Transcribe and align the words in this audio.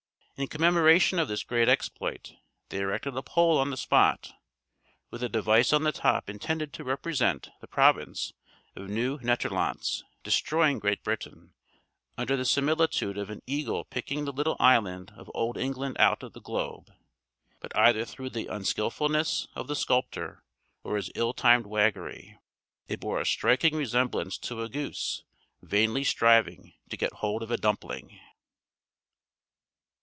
In 0.37 0.47
commemoration 0.47 1.19
of 1.19 1.27
this 1.27 1.43
great 1.43 1.69
exploit 1.69 2.33
they 2.69 2.79
erected 2.79 3.15
a 3.15 3.21
pole 3.21 3.59
on 3.59 3.69
the 3.69 3.77
spot, 3.77 4.31
with 5.11 5.21
a 5.21 5.29
device 5.29 5.71
on 5.71 5.83
the 5.83 5.91
top 5.91 6.31
intended 6.31 6.73
to 6.73 6.83
represent 6.83 7.51
the 7.61 7.67
province 7.67 8.33
of 8.75 8.89
Nieuw 8.89 9.19
Nederlandts 9.19 10.01
destroying 10.23 10.79
Great 10.79 11.03
Britain, 11.03 11.53
under 12.17 12.35
the 12.35 12.43
similitude 12.43 13.19
of 13.19 13.29
an 13.29 13.43
eagle 13.45 13.85
picking 13.85 14.25
the 14.25 14.31
little 14.33 14.55
island 14.59 15.13
of 15.15 15.29
Old 15.35 15.57
England 15.59 15.95
out 15.99 16.23
of 16.23 16.33
the 16.33 16.41
globe; 16.41 16.91
but 17.59 17.71
either 17.77 18.03
through 18.03 18.31
the 18.31 18.47
unskillfulness 18.47 19.47
of 19.53 19.67
the 19.67 19.75
sculptor, 19.75 20.43
or 20.83 20.95
his 20.95 21.11
ill 21.13 21.35
timed 21.35 21.67
waggery, 21.67 22.39
it 22.87 22.99
bore 22.99 23.21
a 23.21 23.27
striking 23.27 23.75
resemblance 23.75 24.39
to 24.39 24.63
a 24.63 24.69
goose 24.69 25.21
vainly 25.61 26.03
striving 26.03 26.73
to 26.89 26.97
get 26.97 27.13
hold 27.13 27.43
of 27.43 27.51
a 27.51 27.57
dumpling. 27.57 28.19